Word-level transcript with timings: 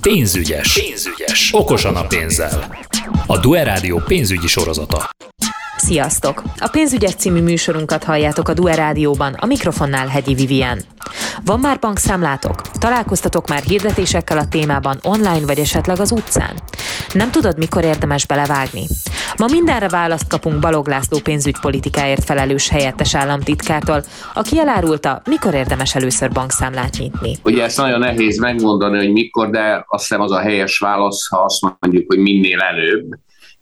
Pénzügyes. 0.00 0.72
Pénzügyes. 0.72 1.50
Okosan 1.52 1.96
a 1.96 2.06
pénzzel. 2.06 2.76
A 3.26 3.38
Duer 3.38 3.66
Rádió 3.66 4.02
pénzügyi 4.06 4.46
sorozata. 4.46 5.10
Sziasztok! 5.76 6.42
A 6.58 6.68
Pénzügyes 6.68 7.14
című 7.14 7.42
műsorunkat 7.42 8.04
halljátok 8.04 8.48
a 8.48 8.54
Duer 8.54 8.76
Rádióban, 8.76 9.32
a 9.32 9.46
mikrofonnál 9.46 10.06
Hegyi 10.06 10.34
Vivien. 10.34 10.82
Van 11.44 11.60
már 11.60 11.78
bankszámlátok? 11.78 12.70
Találkoztatok 12.70 13.48
már 13.48 13.62
hirdetésekkel 13.62 14.38
a 14.38 14.48
témában 14.48 14.98
online 15.02 15.46
vagy 15.46 15.58
esetleg 15.58 16.00
az 16.00 16.10
utcán? 16.10 16.54
Nem 17.12 17.30
tudod, 17.30 17.58
mikor 17.58 17.84
érdemes 17.84 18.26
belevágni? 18.26 18.86
Ma 19.40 19.46
mindenre 19.50 19.88
választ 19.88 20.28
kapunk 20.28 20.60
Balog 20.60 20.88
László 20.88 21.18
pénzügypolitikáért 21.18 22.24
felelős 22.24 22.68
helyettes 22.68 23.14
államtitkártól, 23.14 24.02
aki 24.34 24.58
elárulta, 24.58 25.22
mikor 25.24 25.54
érdemes 25.54 25.94
először 25.94 26.30
bankszámlát 26.30 26.96
nyitni. 26.98 27.36
Ugye 27.44 27.62
ezt 27.62 27.76
nagyon 27.76 27.98
nehéz 27.98 28.38
megmondani, 28.38 28.96
hogy 28.96 29.12
mikor, 29.12 29.50
de 29.50 29.84
azt 29.86 30.08
hiszem 30.08 30.20
az 30.20 30.30
a 30.30 30.38
helyes 30.38 30.78
válasz, 30.78 31.28
ha 31.28 31.38
azt 31.38 31.60
mondjuk, 31.78 32.04
hogy 32.06 32.18
minél 32.18 32.60
előbb. 32.60 33.06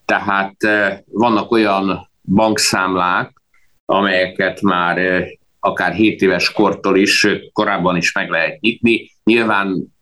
Tehát 0.04 0.64
eh, 0.64 0.98
vannak 1.12 1.50
olyan 1.50 2.10
bankszámlák, 2.22 3.42
amelyeket 3.84 4.60
már 4.60 4.98
eh, 4.98 5.26
akár 5.60 5.92
7 5.92 6.22
éves 6.22 6.52
kortól 6.52 6.96
is, 6.96 7.26
korábban 7.52 7.96
is 7.96 8.12
meg 8.12 8.30
lehet 8.30 8.60
nyitni. 8.60 9.10
Nyilván 9.24 9.96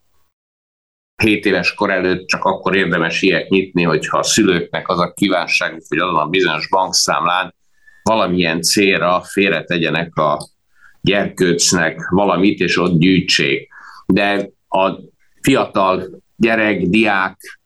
7 1.23 1.45
éves 1.45 1.73
kor 1.73 1.89
előtt 1.91 2.27
csak 2.27 2.43
akkor 2.43 2.75
érdemes 2.75 3.21
ilyet 3.21 3.49
nyitni, 3.49 3.83
hogyha 3.83 4.17
a 4.17 4.23
szülőknek 4.23 4.89
az 4.89 4.99
a 4.99 5.13
kívánságuk, 5.13 5.83
hogy 5.87 5.97
azon 5.97 6.19
a 6.19 6.27
bizonyos 6.27 6.69
bankszámlán 6.69 7.55
valamilyen 8.03 8.61
célra 8.61 9.21
félretegyenek 9.21 10.15
a 10.15 10.49
gyerkőcnek 11.01 12.09
valamit, 12.09 12.59
és 12.59 12.77
ott 12.77 12.99
gyűjtsék. 12.99 13.69
De 14.05 14.49
a 14.69 14.91
fiatal 15.41 16.21
gyerek, 16.35 16.81
diák, 16.81 17.59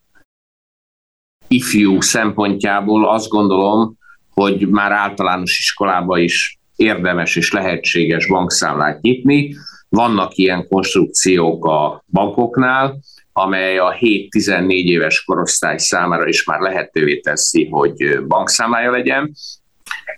ifjú 1.48 2.00
szempontjából 2.00 3.08
azt 3.08 3.28
gondolom, 3.28 3.98
hogy 4.30 4.68
már 4.68 4.92
általános 4.92 5.58
iskolába 5.58 6.18
is 6.18 6.58
érdemes 6.76 7.36
és 7.36 7.52
lehetséges 7.52 8.26
bankszámlát 8.26 9.00
nyitni. 9.00 9.54
Vannak 9.88 10.36
ilyen 10.36 10.68
konstrukciók 10.68 11.64
a 11.64 12.04
bankoknál, 12.12 13.00
amely 13.32 13.78
a 13.78 13.96
7-14 14.00 14.68
éves 14.68 15.24
korosztály 15.24 15.78
számára 15.78 16.28
is 16.28 16.44
már 16.44 16.60
lehetővé 16.60 17.20
teszi, 17.20 17.68
hogy 17.70 18.26
bankszámlája 18.26 18.90
legyen. 18.90 19.32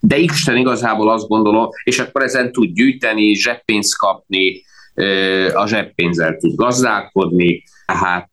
De 0.00 0.16
Isten 0.16 0.56
igazából 0.56 1.10
azt 1.10 1.28
gondolom, 1.28 1.68
és 1.84 1.98
akkor 1.98 2.22
ezen 2.22 2.52
tud 2.52 2.72
gyűjteni, 2.72 3.34
zseppénzt 3.34 3.96
kapni, 3.96 4.62
a 5.54 5.66
zseppénzzel 5.66 6.36
tud 6.36 6.54
gazdálkodni, 6.54 7.62
tehát 7.86 8.30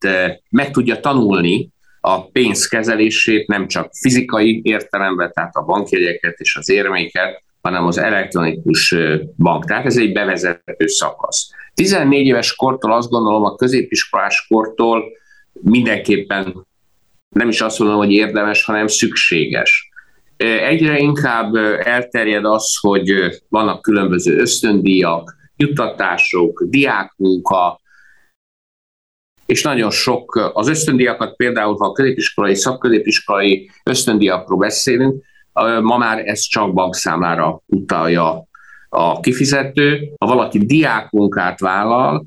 meg 0.49 0.71
tudja 0.71 0.99
tanulni 0.99 1.69
a 2.01 2.25
pénz 2.29 2.67
kezelését 2.67 3.47
nem 3.47 3.67
csak 3.67 3.89
fizikai 3.93 4.61
értelemben, 4.63 5.31
tehát 5.33 5.55
a 5.55 5.63
bankjegyeket 5.63 6.39
és 6.39 6.55
az 6.55 6.69
érméket, 6.69 7.43
hanem 7.61 7.85
az 7.85 7.97
elektronikus 7.97 8.95
bank. 9.37 9.65
Tehát 9.65 9.85
ez 9.85 9.97
egy 9.97 10.11
bevezető 10.11 10.87
szakasz. 10.87 11.49
14 11.73 12.25
éves 12.25 12.55
kortól 12.55 12.93
azt 12.93 13.09
gondolom 13.09 13.43
a 13.43 13.55
középiskolás 13.55 14.45
kortól 14.47 15.03
mindenképpen 15.53 16.67
nem 17.29 17.49
is 17.49 17.61
azt 17.61 17.79
mondom, 17.79 17.97
hogy 17.97 18.11
érdemes, 18.11 18.63
hanem 18.63 18.87
szükséges. 18.87 19.89
Egyre 20.37 20.97
inkább 20.97 21.55
elterjed 21.83 22.45
az, 22.45 22.77
hogy 22.79 23.13
vannak 23.49 23.81
különböző 23.81 24.37
ösztöndíjak, 24.37 25.35
juttatások, 25.55 26.63
diákmunka, 26.63 27.79
és 29.45 29.63
nagyon 29.63 29.91
sok 29.91 30.51
az 30.53 30.67
ösztöndíjakat 30.67 31.35
például, 31.35 31.75
ha 31.75 31.85
a 31.85 31.91
középiskolai, 31.91 32.55
szakközépiskolai 32.55 33.69
ösztöndíjakról 33.83 34.57
beszélünk, 34.57 35.23
ma 35.81 35.97
már 35.97 36.19
ez 36.19 36.39
csak 36.39 36.73
bankszámlára 36.73 37.61
utalja 37.65 38.43
a 38.89 39.19
kifizető. 39.19 40.13
Ha 40.17 40.25
valaki 40.25 40.65
diákmunkát 40.65 41.59
vállal, 41.59 42.25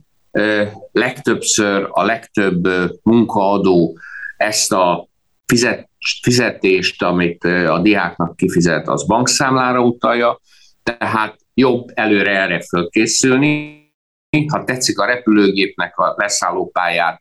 legtöbbször 0.93 1.89
a 1.91 2.05
legtöbb 2.05 2.69
munkaadó 3.03 3.99
ezt 4.37 4.73
a 4.73 5.09
fizet, 5.47 5.89
fizetést, 6.23 7.03
amit 7.03 7.45
a 7.45 7.79
diáknak 7.83 8.37
kifizet, 8.37 8.89
az 8.89 9.07
bankszámlára 9.07 9.81
utalja, 9.81 10.41
tehát 10.83 11.37
jobb 11.55 11.89
előre 11.95 12.41
erre 12.41 12.61
fölkészülni. 12.61 13.83
Ha 14.49 14.65
tetszik 14.65 14.99
a 14.99 15.07
repülőgépnek 15.07 15.99
a 15.99 16.15
leszállópályát 16.17 17.21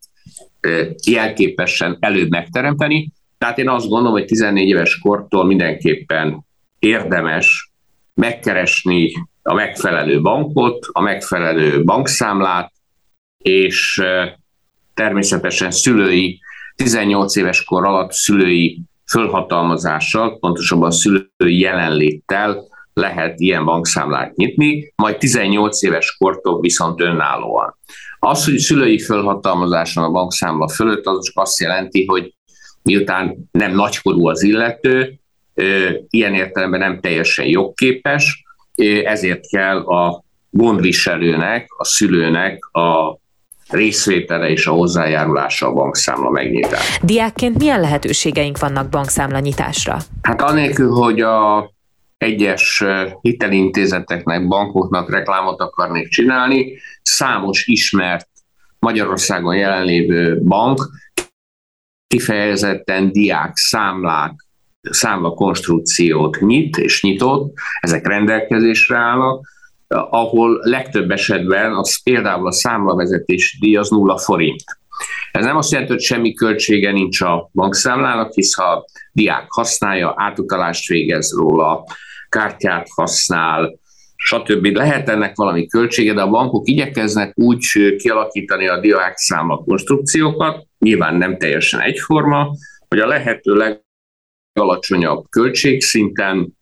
jelképesen 1.06 1.98
előbb 2.00 2.30
megteremteni, 2.30 3.12
tehát 3.44 3.58
én 3.58 3.70
azt 3.70 3.88
gondolom, 3.88 4.12
hogy 4.12 4.26
14 4.26 4.68
éves 4.68 5.00
kortól 5.00 5.46
mindenképpen 5.46 6.46
érdemes 6.80 7.72
megkeresni 8.14 9.12
a 9.42 9.54
megfelelő 9.54 10.22
bankot, 10.22 10.88
a 10.92 11.02
megfelelő 11.02 11.84
bankszámlát, 11.84 12.72
és 13.38 14.04
természetesen 14.94 15.72
szülői, 15.72 16.40
18 16.76 17.36
éves 17.36 17.64
kor 17.64 17.86
alatt 17.86 18.12
szülői 18.12 18.82
fölhatalmazással, 19.12 20.40
pontosabban 20.40 20.92
szülői 20.92 21.60
jelenléttel 21.60 22.68
lehet 22.94 23.40
ilyen 23.40 23.66
bankszámlát 23.66 24.36
nyitni, 24.36 24.94
majd 24.96 25.18
18 25.18 25.84
éves 25.84 26.16
kortól 26.18 26.60
viszont 26.60 27.02
önállóan. 27.02 27.78
Az, 28.20 28.46
hogy 28.46 28.58
szülői 28.58 29.00
fölhatalmazáson 29.00 30.04
a 30.04 30.12
bankszámla 30.12 30.70
fölött, 30.70 31.06
az 31.06 31.26
csak 31.26 31.38
azt 31.44 31.60
jelenti, 31.60 32.06
hogy 32.06 32.34
miután 32.84 33.50
nem 33.52 33.72
nagykorú 33.72 34.28
az 34.28 34.44
illető, 34.44 35.14
ilyen 36.10 36.34
értelemben 36.34 36.80
nem 36.80 37.00
teljesen 37.00 37.46
jogképes, 37.46 38.44
ezért 39.04 39.48
kell 39.48 39.78
a 39.78 40.24
gondviselőnek, 40.50 41.68
a 41.78 41.86
szülőnek 41.86 42.66
a 42.66 43.18
részvétele 43.70 44.50
és 44.50 44.68
a 44.68 44.72
hozzájárulása 44.72 45.68
a 45.68 45.74
bankszámla 45.74 46.30
megnyitás. 46.30 47.00
Diákként 47.02 47.58
milyen 47.58 47.80
lehetőségeink 47.80 48.60
vannak 48.60 48.90
bankszámla 48.90 49.40
nyitásra? 49.40 49.98
Hát 50.22 50.42
anélkül, 50.42 50.92
hogy 50.92 51.22
a 51.22 51.72
egyes 52.18 52.84
hitelintézeteknek, 53.22 54.48
bankoknak 54.48 55.12
reklámot 55.12 55.60
akarnék 55.60 56.08
csinálni, 56.08 56.74
számos 57.02 57.68
ismert 57.68 58.28
Magyarországon 58.80 59.56
jelenlévő 59.56 60.42
bank 60.42 60.90
kifejezetten 62.14 63.12
diák 63.12 63.58
számlák, 63.58 64.34
számla 64.82 65.30
konstrukciót 65.30 66.40
nyit 66.40 66.78
és 66.78 67.04
nyitott, 67.04 67.54
ezek 67.80 68.08
rendelkezésre 68.08 68.98
állnak, 68.98 69.48
ahol 69.88 70.60
legtöbb 70.62 71.12
esetben 71.12 71.74
az 71.74 72.04
például 72.04 72.48
a 72.48 72.52
számlavezetési 72.52 73.58
díj 73.60 73.78
az 73.78 73.90
nulla 73.90 74.18
forint. 74.18 74.64
Ez 75.32 75.46
nem 75.46 75.58
azt 75.58 75.72
jelenti, 75.72 75.94
hogy 75.94 76.02
semmi 76.02 76.34
költsége 76.34 76.92
nincs 76.92 77.22
a 77.22 77.50
bankszámlának, 77.54 78.34
hisz 78.34 78.56
ha 78.56 78.64
a 78.64 78.86
diák 79.12 79.46
használja, 79.48 80.14
átutalást 80.18 80.88
végez 80.88 81.36
róla, 81.38 81.84
kártyát 82.30 82.88
használ, 82.96 83.80
stb. 84.16 84.66
Lehet 84.66 85.10
ennek 85.10 85.36
valami 85.36 85.68
költsége, 85.68 86.14
de 86.14 86.22
a 86.22 86.30
bankok 86.30 86.68
igyekeznek 86.68 87.32
úgy 87.36 87.66
kialakítani 87.98 88.68
a 88.68 88.80
diák 88.80 89.18
számla 89.18 89.58
konstrukciókat, 89.58 90.68
nyilván 90.84 91.16
nem 91.16 91.38
teljesen 91.38 91.80
egyforma, 91.80 92.50
hogy 92.88 93.00
a 93.00 93.08
lehető 93.08 93.76
legalacsonyabb 94.56 95.26
költségszinten 95.30 96.58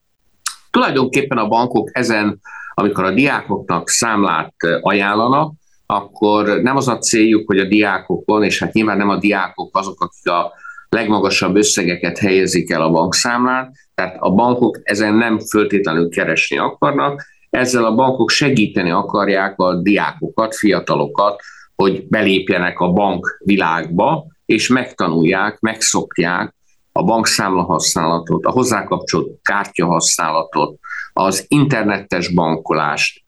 tulajdonképpen 0.70 1.38
a 1.38 1.48
bankok 1.48 1.90
ezen, 1.94 2.40
amikor 2.74 3.04
a 3.04 3.12
diákoknak 3.12 3.90
számlát 3.90 4.54
ajánlanak, 4.82 5.54
akkor 5.86 6.62
nem 6.62 6.76
az 6.76 6.88
a 6.88 6.98
céljuk, 6.98 7.48
hogy 7.48 7.60
a 7.60 7.68
diákokon, 7.68 8.44
és 8.44 8.60
hát 8.60 8.74
nyilván 8.74 8.98
nem 8.98 9.10
a 9.10 9.18
diákok 9.18 9.78
azok, 9.78 10.02
akik 10.02 10.32
a 10.32 10.52
legmagasabb 10.90 11.56
összegeket 11.56 12.18
helyezik 12.18 12.72
el 12.72 12.82
a 12.82 12.90
bankszámlán, 12.90 13.72
tehát 13.94 14.16
a 14.20 14.32
bankok 14.34 14.80
ezen 14.84 15.14
nem 15.14 15.40
föltétlenül 15.40 16.10
keresni 16.10 16.58
akarnak, 16.58 17.24
ezzel 17.50 17.86
a 17.86 17.96
bankok 17.96 18.30
segíteni 18.30 18.92
akarják 18.92 19.60
a 19.60 19.76
diákokat, 19.76 20.56
fiatalokat, 20.56 21.42
hogy 21.82 22.08
belépjenek 22.08 22.80
a 22.80 22.92
bank 22.92 23.38
világba, 23.46 24.26
és 24.46 24.68
megtanulják, 24.68 25.60
megszokják 25.60 26.56
a 26.92 27.04
bankszámla 27.04 27.64
használatot, 27.64 28.46
a 28.46 28.52
hozzákapcsolt 28.52 29.40
kártya 29.42 29.86
használatot, 29.86 30.80
az 31.14 31.46
internetes 31.48 32.34
bankolást, 32.34 33.24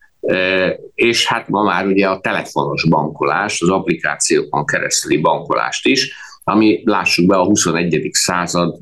és 0.94 1.26
hát 1.26 1.48
ma 1.48 1.62
már 1.62 1.86
ugye 1.86 2.08
a 2.08 2.20
telefonos 2.20 2.88
bankolást, 2.88 3.62
az 3.62 3.68
applikációkon 3.68 4.64
keresztüli 4.64 5.16
bankolást 5.16 5.86
is, 5.86 6.14
ami 6.44 6.82
lássuk 6.84 7.26
be 7.26 7.36
a 7.36 7.44
21. 7.44 8.08
század 8.12 8.78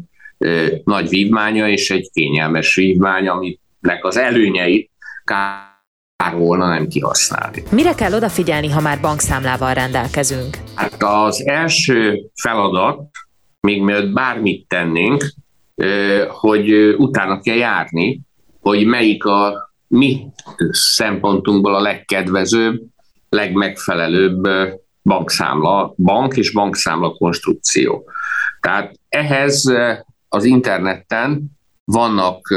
nagy 0.84 1.08
vívmánya, 1.08 1.68
és 1.68 1.90
egy 1.90 2.10
kényelmes 2.12 2.74
vívmány, 2.74 3.28
aminek 3.28 4.04
az 4.04 4.16
előnyeit 4.16 4.90
volna 6.30 6.68
nem 6.68 6.88
kihasználni. 6.88 7.62
Mire 7.70 7.94
kell 7.94 8.14
odafigyelni, 8.14 8.68
ha 8.68 8.80
már 8.80 9.00
bankszámlával 9.00 9.74
rendelkezünk? 9.74 10.56
Hát 10.74 11.02
az 11.02 11.46
első 11.46 12.20
feladat, 12.34 13.10
még 13.60 13.82
mielőtt 13.82 14.12
bármit 14.12 14.68
tennénk, 14.68 15.32
hogy 16.28 16.72
utána 16.96 17.40
kell 17.40 17.56
járni, 17.56 18.20
hogy 18.60 18.84
melyik 18.84 19.24
a 19.24 19.72
mi 19.86 20.26
szempontunkból 20.70 21.74
a 21.74 21.80
legkedvezőbb, 21.80 22.82
legmegfelelőbb 23.28 24.48
bankszámla, 25.02 25.94
bank 25.96 26.36
és 26.36 26.52
bankszámla 26.52 27.10
konstrukció. 27.10 28.10
Tehát 28.60 28.94
ehhez 29.08 29.72
az 30.28 30.44
interneten 30.44 31.44
vannak 31.84 32.54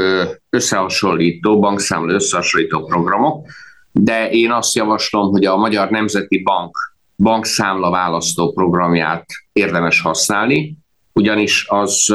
összehasonlító, 0.50 1.58
bankszámla 1.58 2.12
összehasonlító 2.12 2.84
programok, 2.84 3.46
de 3.92 4.30
én 4.30 4.50
azt 4.50 4.74
javaslom, 4.74 5.30
hogy 5.30 5.44
a 5.44 5.56
Magyar 5.56 5.90
Nemzeti 5.90 6.42
Bank 6.42 6.76
bankszámla 7.16 7.90
választó 7.90 8.52
programját 8.52 9.24
érdemes 9.52 10.00
használni, 10.00 10.76
ugyanis 11.12 11.66
az 11.68 12.14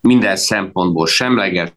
minden 0.00 0.36
szempontból 0.36 1.06
semleges, 1.06 1.72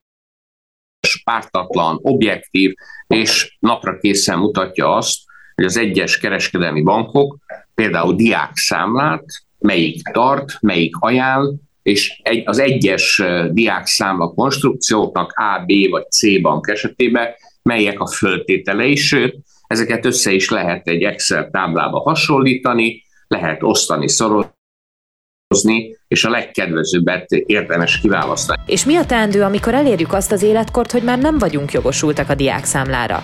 pártatlan, 1.23 1.99
objektív, 2.01 2.73
és 3.07 3.57
napra 3.59 3.97
készen 3.97 4.39
mutatja 4.39 4.95
azt, 4.95 5.17
hogy 5.55 5.65
az 5.65 5.77
egyes 5.77 6.17
kereskedelmi 6.17 6.81
bankok 6.81 7.37
például 7.75 8.15
diák 8.15 8.55
számlát, 8.55 9.25
melyik 9.59 10.01
tart, 10.01 10.57
melyik 10.61 10.95
ajánl, 10.99 11.53
és 11.85 12.19
egy, 12.23 12.43
az 12.45 12.59
egyes 12.59 13.23
diák 13.49 13.85
számla 13.85 14.27
konstrukcióknak 14.27 15.31
A, 15.31 15.63
B 15.65 15.89
vagy 15.89 16.11
C 16.11 16.41
bank 16.41 16.67
esetében 16.67 17.27
melyek 17.61 17.99
a 17.99 18.07
föltételei, 18.07 18.95
sőt, 18.95 19.35
ezeket 19.67 20.05
össze 20.05 20.31
is 20.31 20.49
lehet 20.49 20.87
egy 20.87 21.03
Excel 21.03 21.49
táblába 21.49 21.99
hasonlítani, 21.99 23.03
lehet 23.27 23.63
osztani, 23.63 24.07
szorozni, 24.09 25.97
és 26.07 26.23
a 26.23 26.29
legkedvezőbbet 26.29 27.31
érdemes 27.31 27.99
kiválasztani. 27.99 28.61
És 28.65 28.85
mi 28.85 28.95
a 28.95 29.05
teendő, 29.05 29.41
amikor 29.41 29.73
elérjük 29.73 30.13
azt 30.13 30.31
az 30.31 30.43
életkort, 30.43 30.91
hogy 30.91 31.03
már 31.03 31.19
nem 31.19 31.37
vagyunk 31.37 31.71
jogosultak 31.71 32.29
a 32.29 32.35
diák 32.35 32.65
számlára? 32.65 33.23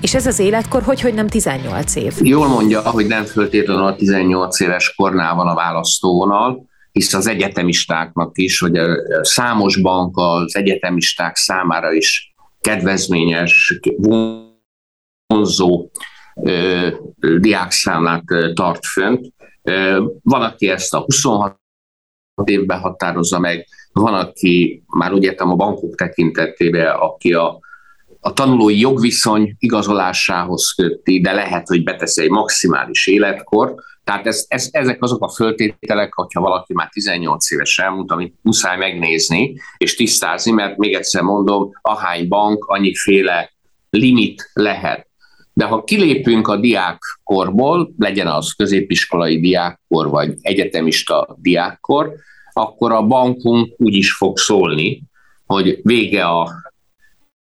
És 0.00 0.14
ez 0.14 0.26
az 0.26 0.38
életkor 0.38 0.82
hogy, 0.82 1.00
hogy 1.00 1.14
nem 1.14 1.28
18 1.28 1.94
év? 1.96 2.12
Jól 2.22 2.48
mondja, 2.48 2.90
hogy 2.90 3.06
nem 3.06 3.24
föltétlenül 3.24 3.84
a 3.84 3.96
18 3.96 4.60
éves 4.60 4.94
kornál 4.94 5.34
van 5.34 5.46
a 5.46 5.54
választóvonal, 5.54 6.68
hisz 6.92 7.14
az 7.14 7.26
egyetemistáknak 7.26 8.38
is, 8.38 8.62
a 8.62 8.70
számos 9.22 9.80
bank 9.80 10.16
az 10.16 10.56
egyetemisták 10.56 11.36
számára 11.36 11.92
is 11.92 12.34
kedvezményes, 12.60 13.80
vonzó 15.26 15.90
diákszámlát 17.38 18.24
tart 18.54 18.86
fönt. 18.86 19.32
Van, 20.22 20.42
aki 20.42 20.68
ezt 20.68 20.94
a 20.94 20.98
26 20.98 21.58
évben 22.44 22.78
határozza 22.78 23.38
meg, 23.38 23.66
van, 23.92 24.14
aki 24.14 24.82
már 24.86 25.12
úgy 25.12 25.22
értem 25.22 25.50
a 25.50 25.54
bankok 25.54 25.94
tekintetében, 25.94 26.94
aki 26.94 27.32
a, 27.32 27.58
a 28.20 28.32
tanulói 28.32 28.78
jogviszony 28.78 29.56
igazolásához 29.58 30.72
köti, 30.72 31.20
de 31.20 31.32
lehet, 31.32 31.68
hogy 31.68 31.82
betesz 31.82 32.16
egy 32.16 32.30
maximális 32.30 33.06
életkort, 33.06 33.74
tehát 34.10 34.26
ez, 34.26 34.44
ez, 34.48 34.68
ezek 34.70 35.02
azok 35.02 35.22
a 35.22 35.28
föltételek, 35.28 36.14
hogyha 36.14 36.40
valaki 36.40 36.72
már 36.72 36.88
18 36.88 37.50
éves 37.50 37.78
elmúlt, 37.78 38.10
amit 38.10 38.34
muszáj 38.42 38.76
megnézni 38.76 39.54
és 39.76 39.96
tisztázni, 39.96 40.52
mert 40.52 40.76
még 40.76 40.94
egyszer 40.94 41.22
mondom, 41.22 41.70
ahány 41.82 42.28
bank, 42.28 42.64
annyiféle 42.64 43.52
limit 43.90 44.50
lehet. 44.52 45.08
De 45.52 45.64
ha 45.64 45.84
kilépünk 45.84 46.48
a 46.48 46.56
diákkorból, 46.56 47.92
legyen 47.98 48.26
az 48.26 48.52
középiskolai 48.52 49.40
diákkor, 49.40 50.08
vagy 50.08 50.34
egyetemista 50.40 51.36
diákkor, 51.40 52.14
akkor 52.52 52.92
a 52.92 53.02
bankunk 53.02 53.74
úgy 53.76 53.94
is 53.94 54.12
fog 54.12 54.38
szólni, 54.38 55.02
hogy 55.46 55.80
vége 55.82 56.24
a 56.24 56.50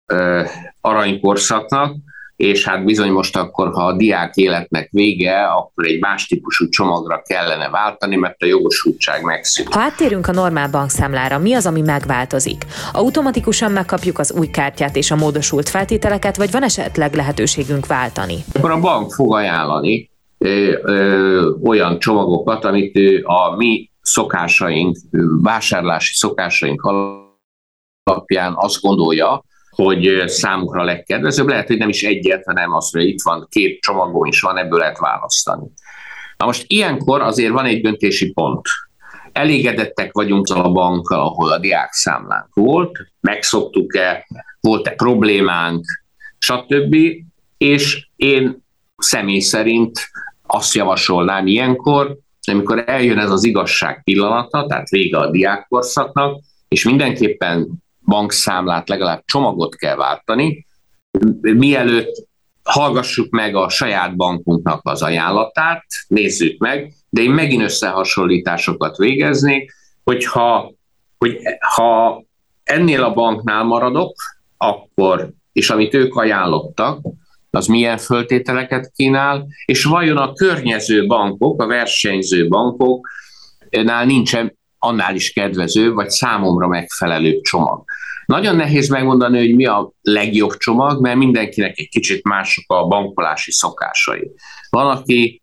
ö, 0.06 0.43
aranykorszaknak, 0.81 1.97
és 2.38 2.64
hát 2.64 2.85
bizony 2.85 3.11
most 3.11 3.37
akkor, 3.37 3.73
ha 3.73 3.87
a 3.87 3.96
diák 3.96 4.37
életnek 4.37 4.88
vége, 4.90 5.44
akkor 5.44 5.87
egy 5.87 6.00
más 6.00 6.26
típusú 6.26 6.69
csomagra 6.69 7.23
kellene 7.23 7.69
váltani, 7.69 8.17
mert 8.17 8.43
a 8.43 8.46
jogosultság 8.46 9.23
megszűnik. 9.23 9.73
Ha 9.73 9.81
áttérünk 9.81 10.29
a 10.29 10.32
normál 10.32 10.69
bankszámlára, 10.70 11.38
mi 11.38 11.55
az, 11.55 11.67
ami 11.67 11.81
megváltozik? 11.81 12.64
Automatikusan 12.93 13.73
megkapjuk 13.73 14.19
az 14.19 14.32
új 14.32 14.46
kártyát 14.46 14.96
és 14.96 15.11
a 15.11 15.17
módosult 15.17 15.69
feltételeket, 15.69 16.37
vagy 16.37 16.50
van 16.50 16.62
esetleg 16.62 17.14
lehetőségünk 17.14 17.87
váltani? 17.87 18.37
Akkor 18.55 18.70
a 18.70 18.81
bank 18.81 19.12
fog 19.12 19.35
ajánlani 19.35 20.11
ö, 20.38 20.73
ö, 20.82 21.50
olyan 21.64 21.99
csomagokat, 21.99 22.64
amit 22.64 22.99
a 23.23 23.56
mi 23.56 23.90
szokásaink, 24.00 24.96
vásárlási 25.43 26.14
szokásaink 26.14 26.82
alapján 28.05 28.52
azt 28.56 28.81
gondolja, 28.81 29.43
hogy 29.70 30.23
számukra 30.26 30.85
legkedvezőbb. 30.85 31.49
Lehet, 31.49 31.67
hogy 31.67 31.79
nem 31.79 31.88
is 31.88 32.03
egyet, 32.03 32.44
hanem 32.44 32.73
azt, 32.73 32.93
hogy 32.93 33.06
itt 33.06 33.23
van 33.23 33.47
két 33.50 33.81
csomagom 33.81 34.25
is 34.25 34.41
van, 34.41 34.56
ebből 34.56 34.79
lehet 34.79 34.99
választani. 34.99 35.67
Na 36.37 36.47
most 36.47 36.65
ilyenkor 36.67 37.20
azért 37.20 37.53
van 37.53 37.65
egy 37.65 37.81
döntési 37.81 38.32
pont. 38.32 38.67
Elégedettek 39.32 40.12
vagyunk 40.12 40.47
a 40.49 40.73
bankkal, 40.73 41.20
ahol 41.20 41.53
a 41.53 41.59
diák 41.59 41.93
számlánk 41.93 42.55
volt, 42.55 42.99
megszoktuk-e, 43.20 44.26
volt-e 44.61 44.91
problémánk, 44.91 45.85
stb. 46.38 46.97
És 47.59 48.09
én 48.17 48.64
személy 48.97 49.41
szerint 49.41 50.11
azt 50.47 50.75
javasolnám 50.75 51.47
ilyenkor, 51.47 52.19
amikor 52.50 52.85
eljön 52.87 53.19
ez 53.19 53.31
az 53.31 53.44
igazság 53.44 54.03
pillanata, 54.05 54.67
tehát 54.67 54.88
vége 54.88 55.19
a 55.19 55.31
diákkorszaknak, 55.31 56.41
és 56.69 56.85
mindenképpen 56.85 57.69
bankszámlát, 58.08 58.88
legalább 58.88 59.22
csomagot 59.25 59.75
kell 59.75 59.96
váltani, 59.96 60.66
mielőtt 61.40 62.26
hallgassuk 62.62 63.31
meg 63.31 63.55
a 63.55 63.69
saját 63.69 64.16
bankunknak 64.16 64.81
az 64.82 65.02
ajánlatát, 65.02 65.84
nézzük 66.08 66.58
meg, 66.58 66.93
de 67.10 67.22
én 67.22 67.31
megint 67.31 67.62
összehasonlításokat 67.62 68.96
végeznék, 68.96 69.72
hogyha 70.05 70.72
hogy 71.19 71.38
ha 71.75 72.22
ennél 72.62 73.02
a 73.02 73.12
banknál 73.12 73.64
maradok, 73.64 74.14
akkor, 74.56 75.31
és 75.52 75.70
amit 75.70 75.94
ők 75.94 76.14
ajánlottak, 76.14 77.00
az 77.50 77.66
milyen 77.66 77.99
föltételeket 77.99 78.93
kínál, 78.96 79.46
és 79.64 79.84
vajon 79.84 80.16
a 80.16 80.32
környező 80.32 81.06
bankok, 81.06 81.62
a 81.62 81.66
versenyző 81.66 82.49
bankoknál 82.49 84.04
nincsen 84.04 84.58
annál 84.78 85.14
is 85.14 85.32
kedvező, 85.32 85.92
vagy 85.92 86.11
számomra 86.11 86.66
megfelelő 86.66 87.40
csomag. 87.40 87.85
Nagyon 88.26 88.56
nehéz 88.56 88.88
megmondani, 88.88 89.38
hogy 89.38 89.54
mi 89.54 89.66
a 89.66 89.92
legjobb 90.00 90.56
csomag, 90.56 91.00
mert 91.00 91.16
mindenkinek 91.16 91.78
egy 91.78 91.88
kicsit 91.88 92.25
mások 92.25 92.64
a 92.66 92.87
bankolási 92.87 93.52
szokásai. 93.52 94.30
Van, 94.70 94.97
aki 94.97 95.42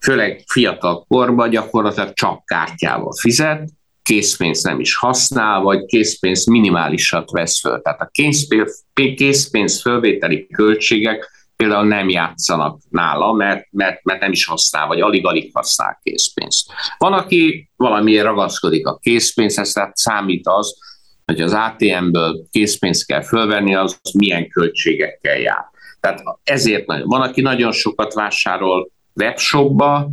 főleg 0.00 0.42
fiatal 0.46 1.04
korban 1.08 1.50
gyakorlatilag 1.50 2.12
csak 2.12 2.44
kártyával 2.44 3.12
fizet, 3.20 3.68
készpénzt 4.02 4.64
nem 4.64 4.80
is 4.80 4.96
használ, 4.96 5.60
vagy 5.60 5.84
készpénzt 5.84 6.46
minimálisat 6.46 7.30
vesz 7.30 7.60
föl. 7.60 7.80
Tehát 7.80 8.00
a 8.00 8.08
készpénz, 8.12 8.84
készpénz 9.16 9.80
fölvételi 9.80 10.46
költségek 10.46 11.37
például 11.62 11.86
nem 11.86 12.08
játszanak 12.08 12.80
nála, 12.90 13.32
mert, 13.32 13.66
mert, 13.70 14.04
mert 14.04 14.20
nem 14.20 14.32
is 14.32 14.46
használ, 14.46 14.86
vagy 14.86 15.00
alig-alig 15.00 15.50
használ 15.52 16.00
készpénzt. 16.02 16.70
Van, 16.98 17.12
aki 17.12 17.70
valamiért 17.76 18.24
ragaszkodik 18.24 18.86
a 18.86 18.98
készpénzhez, 18.98 19.72
tehát 19.72 19.96
számít 19.96 20.46
az, 20.46 20.76
hogy 21.24 21.40
az 21.40 21.52
ATM-ből 21.52 22.46
készpénzt 22.50 23.06
kell 23.06 23.22
fölvenni, 23.22 23.74
az 23.74 24.00
milyen 24.18 24.48
költségekkel 24.48 25.38
jár. 25.38 25.64
Tehát 26.00 26.22
ezért 26.42 26.86
nagyon. 26.86 27.08
Van, 27.08 27.20
aki 27.20 27.40
nagyon 27.40 27.72
sokat 27.72 28.14
vásárol 28.14 28.90
webshopba, 29.14 30.10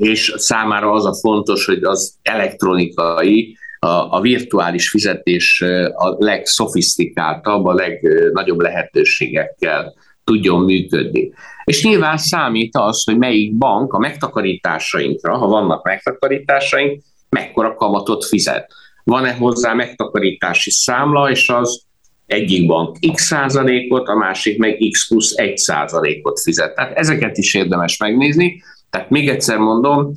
és 0.00 0.34
számára 0.36 0.92
az 0.92 1.04
a 1.04 1.14
fontos, 1.14 1.66
hogy 1.66 1.82
az 1.82 2.14
elektronikai, 2.22 3.56
a, 3.86 4.16
a 4.16 4.20
virtuális 4.20 4.90
fizetés 4.90 5.64
a 5.94 6.24
legszofisztikáltabb, 6.24 7.64
a 7.64 7.74
legnagyobb 7.74 8.60
lehetőségekkel 8.60 9.94
tudjon 10.24 10.64
működni. 10.64 11.32
És 11.64 11.84
nyilván 11.84 12.16
számít 12.16 12.76
az, 12.76 13.04
hogy 13.04 13.18
melyik 13.18 13.56
bank 13.56 13.92
a 13.92 13.98
megtakarításainkra, 13.98 15.36
ha 15.36 15.46
vannak 15.46 15.84
megtakarításaink, 15.84 17.02
mekkora 17.28 17.74
kamatot 17.74 18.24
fizet. 18.24 18.72
Van-e 19.04 19.34
hozzá 19.34 19.72
megtakarítási 19.72 20.70
számla, 20.70 21.30
és 21.30 21.48
az 21.48 21.82
egyik 22.26 22.66
bank 22.66 22.98
x 23.12 23.22
százalékot, 23.22 24.08
a 24.08 24.14
másik 24.14 24.58
meg 24.58 24.76
x 24.90 25.08
plusz 25.08 25.36
1 25.36 25.56
százalékot 25.56 26.40
fizet. 26.40 26.74
Tehát 26.74 26.96
ezeket 26.96 27.36
is 27.36 27.54
érdemes 27.54 27.96
megnézni. 27.96 28.62
Tehát 28.90 29.10
még 29.10 29.28
egyszer 29.28 29.58
mondom, 29.58 30.16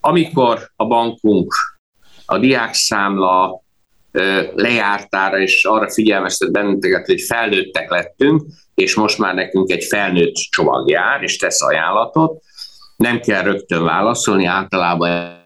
amikor 0.00 0.70
a 0.76 0.86
bankunk 0.86 1.54
a 2.30 2.38
diákszámla 2.38 3.62
lejártára, 4.54 5.38
és 5.38 5.64
arra 5.64 5.90
figyelmeztet 5.90 6.52
bennünket, 6.52 7.06
hogy 7.06 7.20
felnőttek 7.20 7.90
lettünk, 7.90 8.42
és 8.74 8.94
most 8.94 9.18
már 9.18 9.34
nekünk 9.34 9.70
egy 9.70 9.84
felnőtt 9.84 10.34
csomag 10.34 10.90
jár, 10.90 11.22
és 11.22 11.36
tesz 11.36 11.62
ajánlatot. 11.62 12.42
Nem 12.96 13.20
kell 13.20 13.42
rögtön 13.42 13.84
válaszolni, 13.84 14.44
általában 14.44 15.38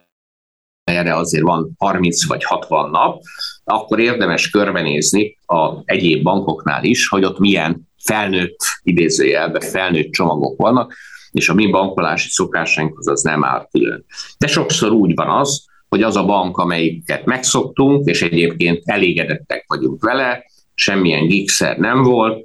erre 0.84 1.16
azért 1.16 1.44
van 1.44 1.70
30 1.78 2.26
vagy 2.26 2.44
60 2.44 2.90
nap, 2.90 3.22
akkor 3.64 4.00
érdemes 4.00 4.50
körbenézni 4.50 5.38
a 5.46 5.82
egyéb 5.84 6.22
bankoknál 6.22 6.84
is, 6.84 7.08
hogy 7.08 7.24
ott 7.24 7.38
milyen 7.38 7.88
felnőtt, 8.04 8.58
idézőjelben 8.82 9.60
felnőtt 9.60 10.12
csomagok 10.12 10.56
vannak, 10.56 10.94
és 11.30 11.48
a 11.48 11.54
mi 11.54 11.70
bankolási 11.70 12.28
szokásainkhoz 12.28 13.08
az 13.08 13.22
nem 13.22 13.44
áll 13.44 13.68
külön. 13.70 14.04
De 14.38 14.46
sokszor 14.46 14.90
úgy 14.90 15.14
van 15.14 15.28
az, 15.28 15.72
hogy 15.94 16.02
az 16.02 16.16
a 16.16 16.24
bank, 16.24 16.56
amelyiket 16.56 17.24
megszoktunk, 17.24 18.06
és 18.06 18.22
egyébként 18.22 18.82
elégedettek 18.84 19.64
vagyunk 19.66 20.04
vele, 20.04 20.44
semmilyen 20.74 21.26
gigszer 21.26 21.76
nem 21.78 22.02
volt, 22.02 22.44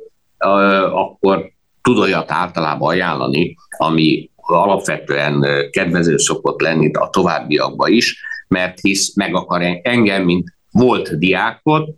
akkor 0.92 1.52
tud 1.82 1.98
olyat 1.98 2.32
általában 2.32 2.90
ajánlani, 2.90 3.56
ami 3.78 4.30
alapvetően 4.36 5.46
kedvező 5.72 6.18
szokott 6.18 6.62
lenni 6.62 6.92
a 6.94 7.10
továbbiakban 7.10 7.92
is, 7.92 8.24
mert 8.48 8.80
hisz 8.80 9.16
meg 9.16 9.36
akar 9.36 9.80
engem, 9.82 10.24
mint 10.24 10.58
volt 10.72 11.18
diákot, 11.18 11.90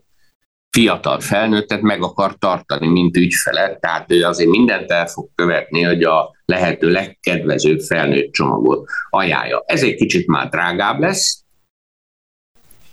fiatal 0.70 1.20
felnőttet 1.20 1.82
meg 1.82 2.04
akar 2.04 2.36
tartani, 2.38 2.88
mint 2.88 3.18
ügyfelet, 3.18 3.80
tehát 3.80 4.12
ő 4.12 4.24
azért 4.24 4.50
mindent 4.50 4.92
el 4.92 5.08
fog 5.08 5.30
követni, 5.36 5.82
hogy 5.82 6.04
a 6.04 6.36
lehető 6.46 6.90
legkedvezőbb 6.90 7.80
felnőtt 7.80 8.32
csomagot 8.32 8.90
ajánlja. 9.10 9.64
Ez 9.66 9.84
egy 9.84 9.96
kicsit 9.96 10.28
már 10.28 10.50
drágább 10.50 11.00
lesz, 11.00 11.41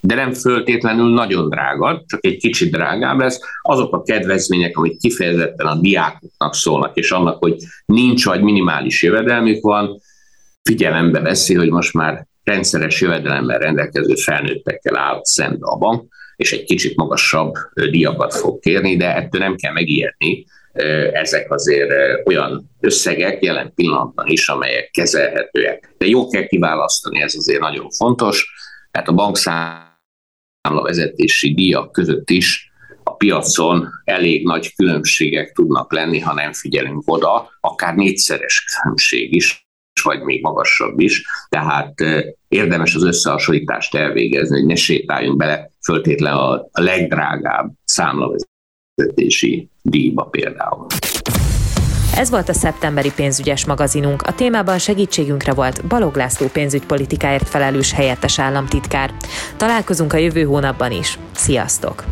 de 0.00 0.14
nem 0.14 0.32
föltétlenül 0.32 1.12
nagyon 1.12 1.48
drága, 1.48 2.04
csak 2.06 2.24
egy 2.24 2.36
kicsit 2.36 2.70
drágább 2.70 3.18
lesz. 3.18 3.40
Azok 3.62 3.94
a 3.94 4.02
kedvezmények, 4.02 4.76
amik 4.76 4.98
kifejezetten 4.98 5.66
a 5.66 5.80
diákoknak 5.80 6.54
szólnak, 6.54 6.96
és 6.96 7.10
annak, 7.10 7.38
hogy 7.38 7.56
nincs 7.86 8.24
vagy 8.24 8.42
minimális 8.42 9.02
jövedelmük 9.02 9.62
van, 9.62 10.00
figyelembe 10.62 11.20
veszi, 11.20 11.54
hogy 11.54 11.70
most 11.70 11.94
már 11.94 12.26
rendszeres 12.44 13.00
jövedelemmel 13.00 13.58
rendelkező 13.58 14.14
felnőttekkel 14.14 14.96
áll 14.96 15.20
szembe 15.22 15.66
a 15.66 15.76
bank, 15.76 16.16
és 16.36 16.52
egy 16.52 16.64
kicsit 16.64 16.96
magasabb 16.96 17.54
díjakat 17.90 18.34
fog 18.34 18.60
kérni, 18.60 18.96
de 18.96 19.14
ettől 19.14 19.40
nem 19.40 19.56
kell 19.56 19.72
megijedni. 19.72 20.46
Ezek 21.12 21.52
azért 21.52 21.90
olyan 22.26 22.70
összegek 22.80 23.42
jelen 23.42 23.72
pillanatban 23.74 24.26
is, 24.26 24.48
amelyek 24.48 24.90
kezelhetőek. 24.90 25.94
De 25.98 26.06
jó 26.06 26.28
kell 26.28 26.46
kiválasztani, 26.46 27.20
ez 27.20 27.34
azért 27.34 27.60
nagyon 27.60 27.90
fontos. 27.90 28.52
Tehát 28.90 29.08
a 29.08 29.12
bankszámla 29.12 29.87
vezetési 30.74 31.54
díjak 31.54 31.92
között 31.92 32.30
is 32.30 32.72
a 33.02 33.14
piacon 33.14 33.88
elég 34.04 34.44
nagy 34.44 34.74
különbségek 34.74 35.52
tudnak 35.52 35.92
lenni, 35.92 36.18
ha 36.18 36.34
nem 36.34 36.52
figyelünk 36.52 37.02
oda, 37.06 37.50
akár 37.60 37.94
négyszeres 37.94 38.64
különbség 38.64 39.34
is 39.34 39.66
vagy 40.02 40.20
még 40.20 40.42
magasabb 40.42 41.00
is, 41.00 41.26
tehát 41.48 41.94
érdemes 42.48 42.94
az 42.94 43.04
összehasonlítást 43.04 43.94
elvégezni, 43.94 44.56
hogy 44.58 44.66
ne 44.66 44.74
sétáljunk 44.74 45.36
bele 45.36 45.70
föltétlen 45.84 46.32
a 46.32 46.68
legdrágább 46.72 47.72
számlavezetési 47.84 49.70
díjba 49.82 50.24
például. 50.24 50.86
Ez 52.18 52.30
volt 52.30 52.48
a 52.48 52.52
szeptemberi 52.52 53.12
pénzügyes 53.12 53.64
magazinunk. 53.64 54.22
A 54.22 54.34
témában 54.34 54.78
segítségünkre 54.78 55.52
volt 55.52 55.86
Balog 55.86 56.16
László 56.16 56.46
pénzügypolitikáért 56.46 57.48
felelős 57.48 57.92
helyettes 57.92 58.38
államtitkár. 58.38 59.10
Találkozunk 59.56 60.12
a 60.12 60.16
jövő 60.16 60.42
hónapban 60.44 60.92
is. 60.92 61.18
Sziasztok! 61.34 62.04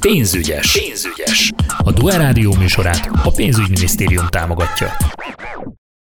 Pénzügyes. 0.00 0.78
Pénzügyes. 0.78 1.52
A 1.78 1.92
Duel 1.92 2.18
Rádió 2.18 2.54
műsorát 2.58 3.10
a 3.24 3.30
pénzügyminisztérium 3.30 4.26
támogatja. 4.28 4.92